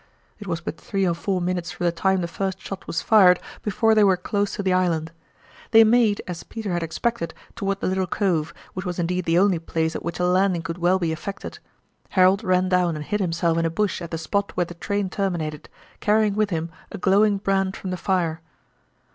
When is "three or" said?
0.81-1.13